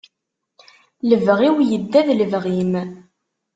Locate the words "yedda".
1.69-2.01